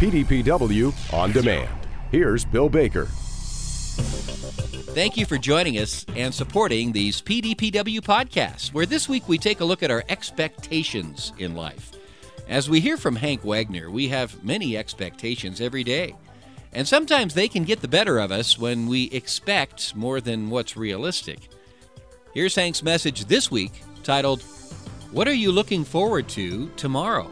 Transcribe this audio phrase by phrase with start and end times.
[0.00, 1.68] PDPW On Demand.
[2.10, 3.04] Here's Bill Baker.
[4.94, 9.60] Thank you for joining us and supporting these PDPW podcasts, where this week we take
[9.60, 11.92] a look at our expectations in life.
[12.48, 16.16] As we hear from Hank Wagner, we have many expectations every day.
[16.72, 20.78] And sometimes they can get the better of us when we expect more than what's
[20.78, 21.50] realistic.
[22.32, 24.40] Here's Hank's message this week titled,
[25.12, 27.30] What Are You Looking Forward to Tomorrow?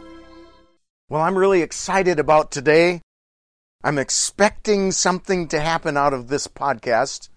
[1.09, 3.01] Well, I'm really excited about today.
[3.83, 7.29] I'm expecting something to happen out of this podcast,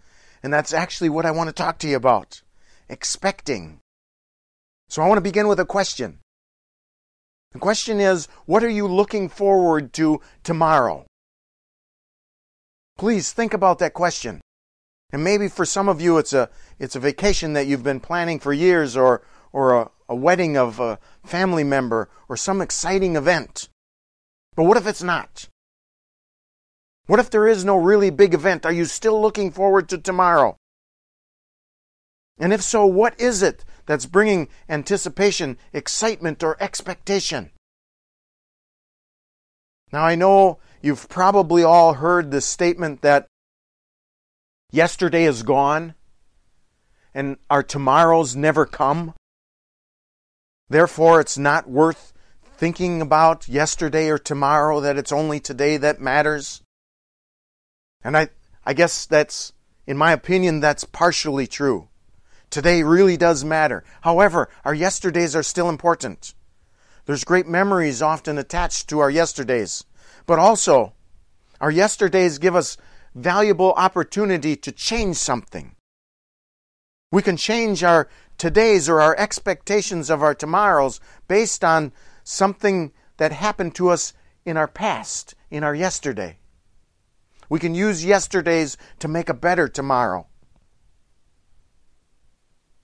[0.43, 2.43] and that's actually what I want to talk to you about.
[2.91, 3.79] Expecting.
[4.91, 6.19] So I want to begin with a question.
[7.53, 11.07] The question is, what are you looking forward to tomorrow?
[12.98, 14.43] Please think about that question.
[15.15, 18.39] And maybe for some of you it's a it's a vacation that you've been planning
[18.39, 23.70] for years or or a, a wedding of a family member or some exciting event.
[24.55, 25.48] But what if it's not?
[27.07, 28.67] What if there is no really big event?
[28.67, 30.56] Are you still looking forward to tomorrow?
[32.39, 37.50] And if so, what is it that's bringing anticipation, excitement, or expectation?
[39.92, 43.28] Now, I know you've probably all heard the statement that
[44.70, 45.94] yesterday is gone
[47.15, 49.15] and our tomorrows never come.
[50.73, 52.15] Therefore, it's not worth
[52.56, 56.62] thinking about yesterday or tomorrow, that it's only today that matters.
[58.03, 58.31] And I,
[58.65, 59.53] I guess that's,
[59.87, 61.89] in my opinion, that's partially true.
[62.48, 63.84] Today really does matter.
[64.00, 66.33] However, our yesterdays are still important.
[67.05, 69.84] There's great memories often attached to our yesterdays.
[70.25, 70.95] But also,
[71.61, 72.78] our yesterdays give us
[73.15, 75.77] valuable opportunity to change something.
[77.11, 78.09] We can change our
[78.43, 80.98] todays or our expectations of our tomorrows
[81.29, 81.93] based on
[82.25, 84.12] something that happened to us
[84.45, 86.37] in our past, in our yesterday.
[87.49, 90.27] We can use yesterdays to make a better tomorrow.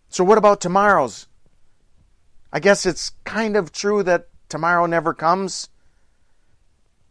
[0.08, 1.26] So, what about tomorrows?
[2.52, 5.70] I guess it's kind of true that tomorrow never comes.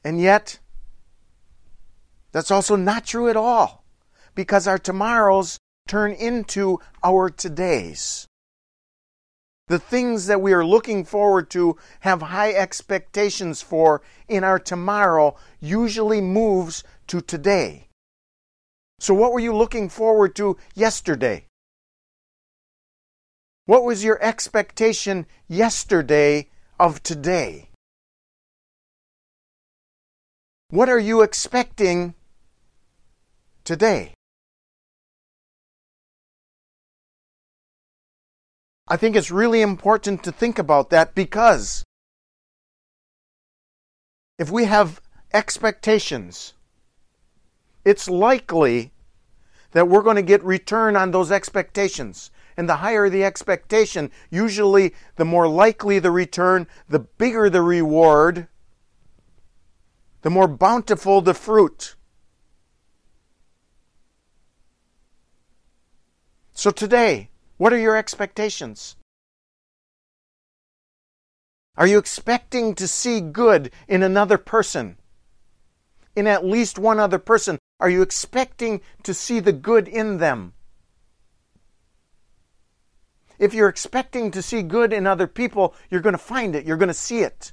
[0.05, 0.59] And yet,
[2.31, 3.83] that's also not true at all
[4.35, 8.25] because our tomorrows turn into our todays.
[9.67, 15.35] The things that we are looking forward to, have high expectations for in our tomorrow,
[15.59, 17.88] usually moves to today.
[19.00, 21.45] So, what were you looking forward to yesterday?
[23.66, 27.69] What was your expectation yesterday of today?
[30.69, 32.16] What are you expecting
[33.66, 34.13] today?
[38.87, 41.83] I think it's really important to think about that because
[44.39, 45.01] if we have
[45.33, 46.53] expectations,
[47.83, 48.91] it's likely
[49.71, 52.31] that we're going to get return on those expectations.
[52.55, 58.47] And the higher the expectation, usually the more likely the return, the bigger the reward,
[60.21, 61.95] the more bountiful the fruit.
[66.53, 68.95] So today, what are your expectations?
[71.75, 74.97] Are you expecting to see good in another person?
[76.16, 77.59] In at least one other person?
[77.79, 80.53] Are you expecting to see the good in them?
[83.38, 86.78] If you're expecting to see good in other people, you're going to find it, you're
[86.78, 87.51] going to see it.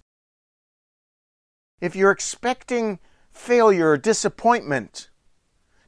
[1.81, 2.99] If you're expecting
[3.31, 5.11] failure or disappointment,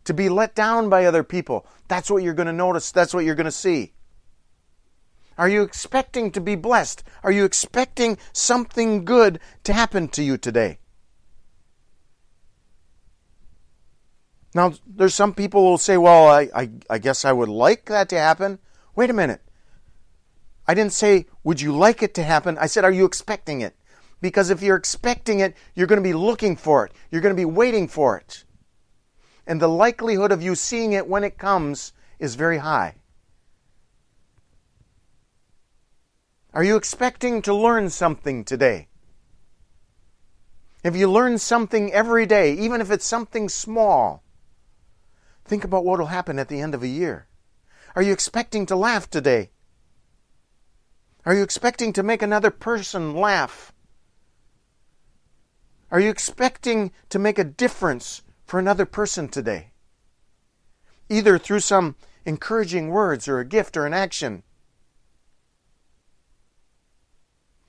[0.05, 3.25] to be let down by other people, that's what you're going to notice, that's what
[3.25, 3.93] you're going to see.
[5.39, 7.05] Are you expecting to be blessed?
[7.23, 10.79] Are you expecting something good to happen to you today?
[14.55, 17.85] Now, there's some people who will say, well, I, I, I, guess I would like
[17.87, 18.59] that to happen.
[18.95, 19.43] Wait a minute.
[20.67, 22.57] I didn't say, would you like it to happen?
[22.57, 23.77] I said, are you expecting it?
[24.23, 26.93] Because if you're expecting it, you're going to be looking for it.
[27.11, 28.45] You're going to be waiting for it.
[29.47, 32.95] And the likelihood of you seeing it when it comes is very high.
[36.57, 38.89] Are you expecting to learn something today?
[40.83, 44.25] If you learn something every day, even if it's something small,
[45.45, 47.27] think about what will happen at the end of a year.
[47.95, 49.51] Are you expecting to laugh today?
[51.27, 53.75] Are you expecting to make another person laugh?
[55.91, 59.73] Are you expecting to make a difference for another person today?
[61.11, 64.43] Either through some encouraging words or a gift or an action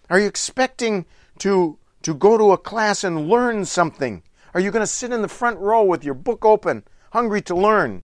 [0.10, 1.06] Are you expecting
[1.40, 4.24] to to go to a class and learn something?
[4.54, 7.56] Are you going to sit in the front row with your book open, hungry to
[7.56, 8.02] learn?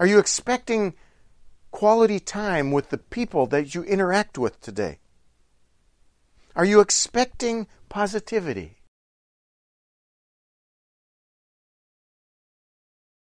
[0.00, 0.94] Are you expecting
[1.70, 5.00] quality time with the people that you interact with today?
[6.54, 8.78] Are you expecting positivity?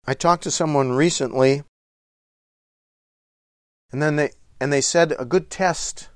[0.08, 1.64] I talked to someone recently
[3.92, 6.10] and then they and they said a good test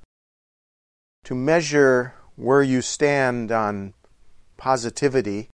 [1.23, 3.93] to measure where you stand on
[4.57, 5.49] positivity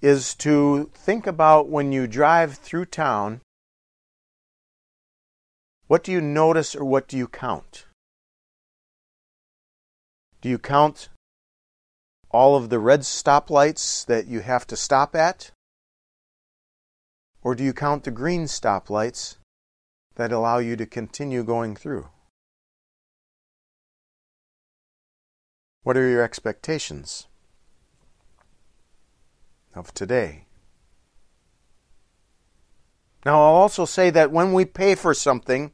[0.00, 3.40] is to think about when you drive through town
[5.88, 7.86] what do you notice or what do you count?
[10.42, 11.08] Do you count
[12.30, 15.50] all of the red stoplights that you have to stop at?
[17.42, 19.36] Or do you count the green stoplights
[20.16, 22.08] that allow you to continue going through?
[25.82, 27.26] What are your expectations
[29.74, 30.46] of today?
[33.24, 35.72] Now, I'll also say that when we pay for something,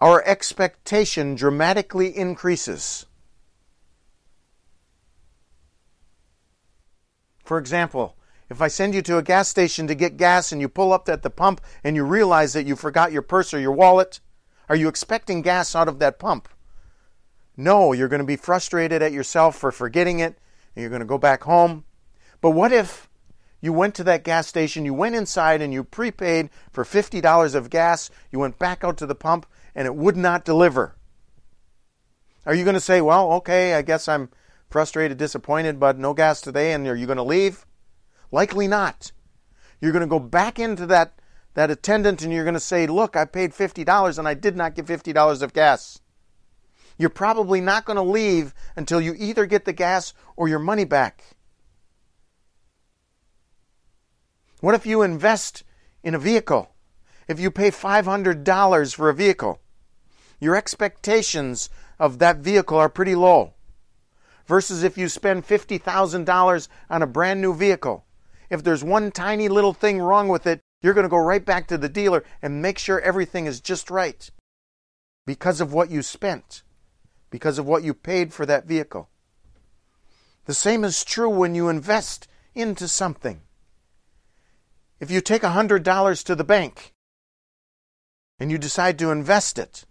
[0.00, 3.06] our expectation dramatically increases.
[7.44, 8.16] For example,
[8.48, 11.08] if I send you to a gas station to get gas and you pull up
[11.08, 14.20] at the pump and you realize that you forgot your purse or your wallet,
[14.68, 16.48] are you expecting gas out of that pump?
[17.56, 20.38] No, you're going to be frustrated at yourself for forgetting it
[20.74, 21.84] and you're going to go back home.
[22.40, 23.08] But what if
[23.60, 27.70] you went to that gas station, you went inside and you prepaid for $50 of
[27.70, 30.96] gas, you went back out to the pump and it would not deliver?
[32.44, 34.30] Are you going to say, well, okay, I guess I'm
[34.68, 37.66] frustrated, disappointed, but no gas today, and are you going to leave?
[38.32, 39.12] Likely not.
[39.80, 41.20] You're going to go back into that,
[41.54, 44.74] that attendant and you're going to say, Look, I paid $50 and I did not
[44.74, 46.00] get $50 of gas.
[46.98, 50.84] You're probably not going to leave until you either get the gas or your money
[50.84, 51.24] back.
[54.60, 55.64] What if you invest
[56.02, 56.70] in a vehicle?
[57.26, 59.60] If you pay $500 for a vehicle,
[60.40, 63.54] your expectations of that vehicle are pretty low.
[64.46, 68.04] Versus if you spend $50,000 on a brand new vehicle,
[68.50, 71.68] if there's one tiny little thing wrong with it, you're going to go right back
[71.68, 74.30] to the dealer and make sure everything is just right
[75.24, 76.62] because of what you spent,
[77.32, 79.08] because of what you paid for that vehicle.
[80.44, 83.40] The same is true when you invest into something.
[85.00, 86.92] If you take $100 to the bank
[88.38, 89.86] and you decide to invest it,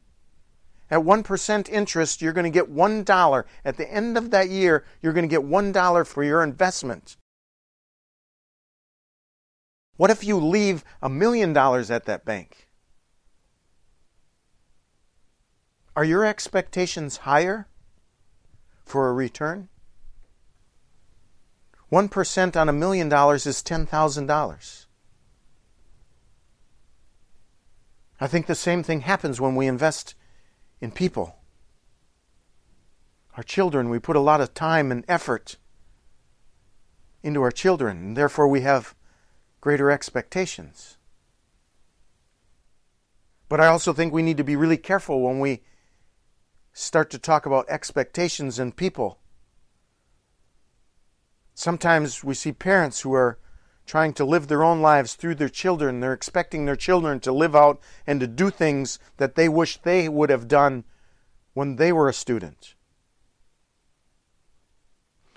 [0.91, 3.43] at 1% interest, you're going to get $1.
[3.65, 7.17] At the end of that year, you're going to get $1 for your investment.
[9.97, 12.67] What if you leave a million dollars at that bank?
[15.95, 17.67] Are your expectations higher
[18.85, 19.67] for a return?
[21.91, 24.85] 1% on a million dollars is $10,000.
[28.21, 30.15] I think the same thing happens when we invest
[30.79, 31.35] in people.
[33.35, 35.57] Our children, we put a lot of time and effort
[37.23, 38.95] into our children, and therefore we have
[39.59, 40.97] greater expectations.
[43.49, 45.61] But I also think we need to be really careful when we
[46.73, 49.19] start to talk about expectations in people.
[51.53, 53.37] Sometimes we see parents who are
[53.85, 55.99] trying to live their own lives through their children.
[55.99, 60.07] They're expecting their children to live out and to do things that they wish they
[60.07, 60.85] would have done
[61.53, 62.75] when they were a student.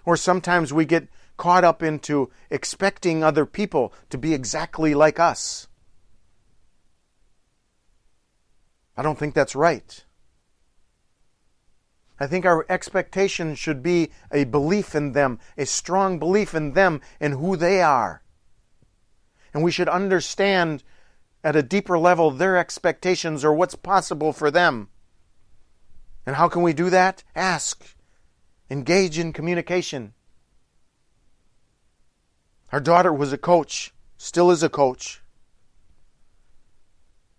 [0.04, 5.66] Or sometimes we get caught up into expecting other people to be exactly like us.
[8.96, 10.03] I don't think that's right.
[12.18, 17.00] I think our expectation should be a belief in them, a strong belief in them
[17.18, 18.22] and who they are.
[19.52, 20.84] And we should understand
[21.42, 24.88] at a deeper level their expectations or what's possible for them.
[26.24, 27.22] And how can we do that?
[27.34, 27.96] Ask.
[28.70, 30.14] Engage in communication.
[32.72, 35.20] Our daughter was a coach, still is a coach.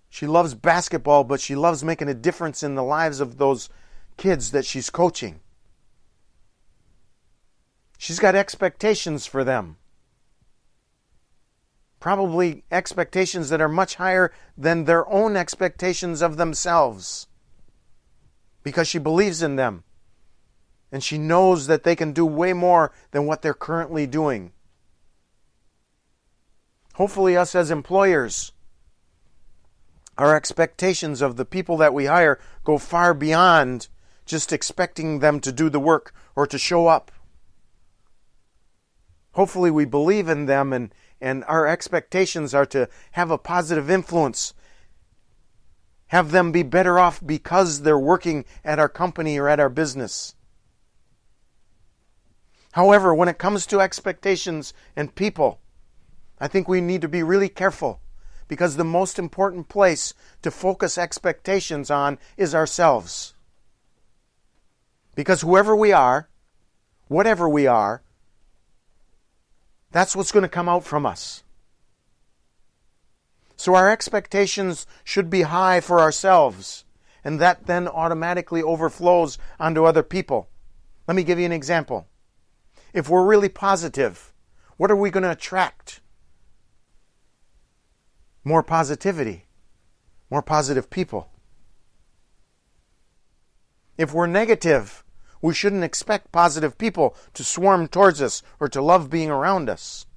[0.08, 3.70] She loves basketball, but she loves making a difference in the lives of those
[4.18, 5.42] kids that she's coaching.
[7.98, 9.78] She's got expectations for them.
[12.00, 17.28] Probably expectations that are much higher than their own expectations of themselves.
[18.64, 19.84] Because she believes in them.
[20.92, 24.52] And she knows that they can do way more than what they're currently doing.
[26.94, 28.52] Hopefully, us as employers
[30.18, 33.90] Our expectations of the people that we hire go far beyond
[34.26, 37.12] just expecting them to do the work or to show up.
[39.34, 44.54] Hopefully, we believe in them and, and our expectations are to have a positive influence,
[46.08, 50.36] have them be better off because they're working at our company or at our business.
[52.72, 55.60] However, when it comes to expectations and people,
[56.40, 58.02] I think we need to be really careful
[58.48, 63.35] because the most important place to focus expectations on is ourselves.
[65.16, 66.30] Because whoever we are,
[67.08, 68.04] whatever we are,
[69.92, 71.44] that's what's going to come out from us.
[73.56, 76.84] So our expectations should be high for ourselves,
[77.24, 80.50] and that then automatically overflows onto other people.
[81.08, 82.08] Let me give you an example.
[82.94, 84.34] If we're really positive,
[84.76, 86.02] what are we going to attract?
[88.44, 89.46] More positivity,
[90.30, 91.30] more positive people.
[93.98, 95.05] If we're negative,
[95.46, 100.08] we shouldn't expect positive people to swarm towards us or to love being around us.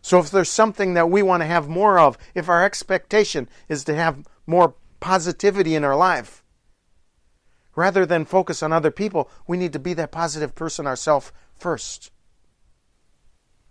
[0.00, 3.84] So, if there's something that we want to have more of, if our expectation is
[3.84, 6.42] to have more positivity in our life,
[7.76, 12.10] rather than focus on other people, we need to be that positive person ourselves first.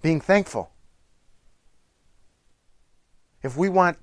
[0.03, 0.69] Being thankful.
[3.41, 3.97] If we want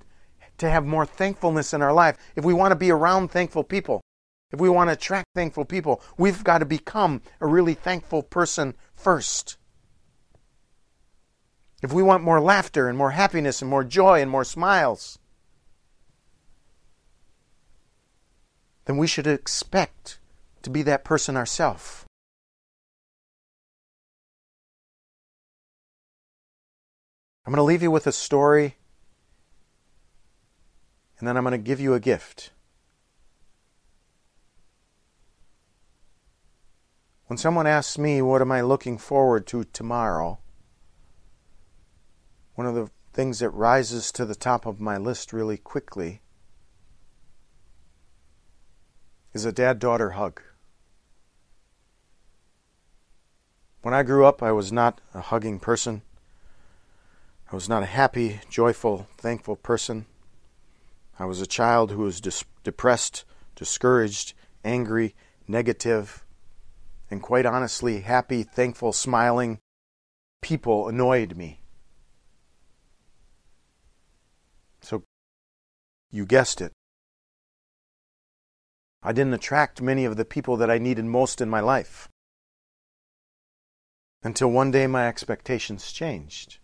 [0.58, 4.02] to have more thankfulness in our life, if we want to be around thankful people,
[4.50, 8.74] if we want to attract thankful people, we've got to become a really thankful person
[8.94, 9.56] first.
[11.82, 15.18] If we want more laughter and more happiness and more joy and more smiles,
[18.86, 20.18] then we should expect
[20.62, 22.04] to be that person ourselves.
[27.46, 28.76] I'm going to leave you with a story,
[31.18, 32.50] and then I'm going to give you a gift.
[37.28, 40.40] When someone asks me, What am I looking forward to tomorrow?
[42.58, 46.20] one of the things that rises to the top of my list really quickly
[49.32, 50.42] is a dad daughter hug.
[53.82, 56.02] When I grew up, I was not a hugging person.
[57.52, 60.06] I was not a happy, joyful, thankful person.
[61.16, 65.14] I was a child who was dis- depressed, discouraged, angry,
[65.46, 66.24] negative,
[67.10, 69.58] and quite honestly, happy, thankful, smiling
[70.42, 71.60] people annoyed me.
[74.80, 75.02] So,
[76.10, 76.72] you guessed it.
[79.02, 82.08] I didn't attract many of the people that I needed most in my life.
[84.22, 86.58] Until one day my expectations changed.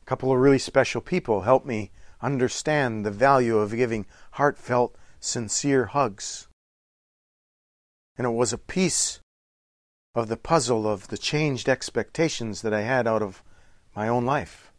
[0.00, 5.86] A couple of really special people helped me understand the value of giving heartfelt sincere
[5.86, 6.48] hugs.
[8.16, 9.20] And it was a piece
[10.14, 13.42] of the puzzle of the changed expectations that I had out of
[13.94, 14.72] my own life.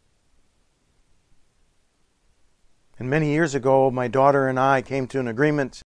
[2.98, 5.82] And many years ago, my daughter and I came to an agreement.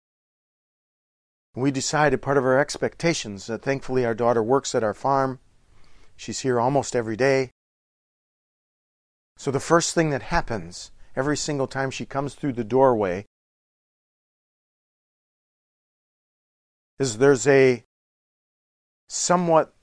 [1.57, 5.41] We decided part of our expectations that thankfully our daughter works at our farm.
[6.17, 7.51] She's here almost every day.
[9.37, 13.25] So the first thing that happens every single time she comes through the doorway
[17.01, 17.83] is there's a
[19.09, 19.75] somewhat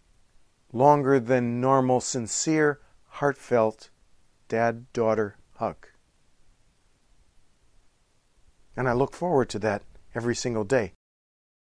[0.72, 3.90] longer than normal, sincere, heartfelt
[4.48, 5.88] dad daughter hug.
[8.76, 9.82] And I look forward to that
[10.14, 10.94] every single day.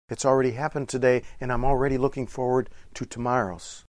[0.07, 3.83] It's already happened today, and I'm already looking forward to tomorrow's.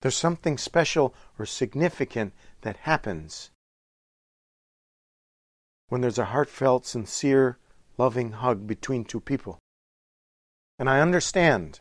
[0.00, 3.50] There's something special or significant that happens
[5.92, 7.58] when there's a heartfelt, sincere,
[7.98, 9.58] loving hug between two people.
[10.78, 11.80] And I understand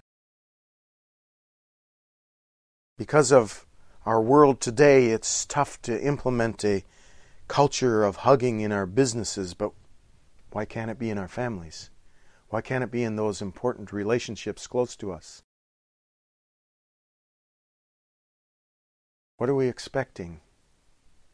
[2.98, 3.66] because of
[4.06, 6.84] our world today, it's tough to implement a
[7.48, 9.72] culture of hugging in our businesses, but
[10.52, 11.90] why can't it be in our families?
[12.50, 15.42] Why can't it be in those important relationships close to us?
[19.38, 20.42] What are we expecting?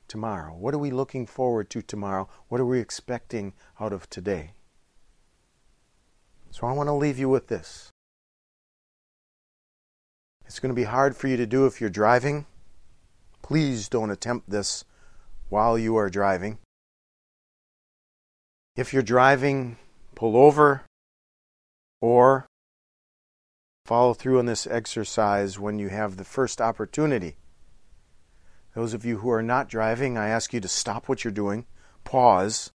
[0.08, 0.54] Tomorrow?
[0.56, 2.28] What are we looking forward to tomorrow?
[2.48, 4.52] What are we expecting out of today?
[6.52, 7.90] So I want to leave you with this.
[10.46, 12.46] It's going to be hard for you to do if you're driving.
[13.42, 14.86] Please don't attempt this
[15.50, 16.58] while you are driving.
[18.76, 19.78] If you're driving,
[20.16, 20.84] pull over
[22.02, 22.48] or
[23.88, 27.38] Follow through on this exercise when you have the first opportunity.
[28.78, 31.66] Those of you who are not driving, I ask you to stop what you're doing,
[32.04, 32.70] pause,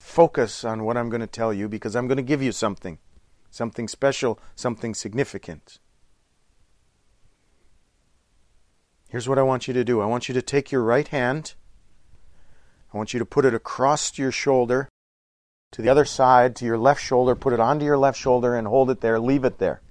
[0.00, 2.96] focus on what I'm going to tell you because I'm going to give you something,
[3.50, 5.78] something special, something significant.
[9.10, 11.52] Here's what I want you to do I want you to take your right hand,
[12.94, 14.88] I want you to put it across your shoulder
[15.72, 18.66] to the other side, to your left shoulder, put it onto your left shoulder and
[18.66, 19.82] hold it there, leave it there.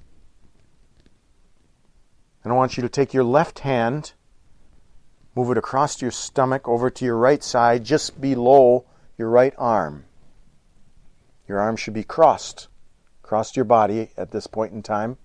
[2.43, 4.13] And I want you to take your left hand,
[5.35, 8.85] move it across your stomach over to your right side, just below
[9.17, 10.05] your right arm.
[11.47, 12.67] Your arm should be crossed,
[13.21, 15.17] crossed your body at this point in time.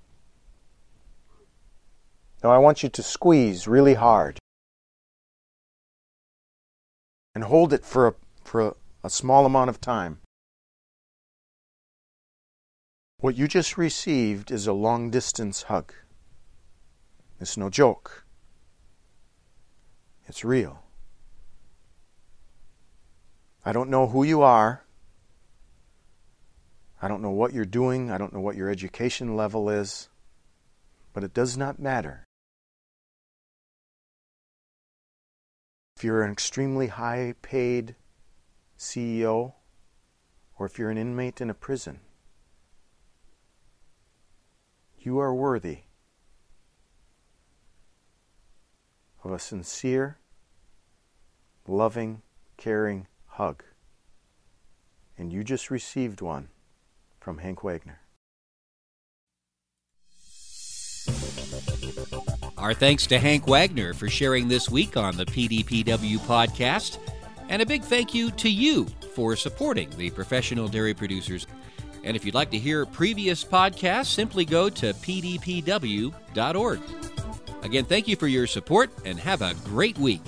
[2.42, 4.38] Now I want you to squeeze really hard.
[7.34, 8.74] And hold it for a, for a,
[9.04, 10.18] a small amount of time.
[13.18, 15.92] What you just received is a long distance hug.
[17.38, 18.24] It's no joke.
[20.30, 20.84] It's real.
[23.64, 24.84] I don't know who you are.
[27.02, 28.12] I don't know what you're doing.
[28.12, 30.08] I don't know what your education level is.
[31.12, 32.28] But it does not matter.
[35.96, 37.96] If you're an extremely high paid
[38.78, 39.54] CEO,
[40.60, 41.98] or if you're an inmate in a prison,
[44.96, 45.80] you are worthy
[49.24, 50.19] of a sincere,
[51.70, 52.22] loving,
[52.56, 53.62] caring hug.
[55.16, 56.48] And you just received one
[57.20, 58.00] from Hank Wagner.
[62.58, 66.98] Our thanks to Hank Wagner for sharing this week on the PDPW podcast.
[67.48, 71.46] And a big thank you to you for supporting the professional dairy producers
[72.04, 76.80] and if you'd like to hear previous podcasts, simply go to pdpw.org.
[77.62, 80.22] Again, thank you for your support and have a great week.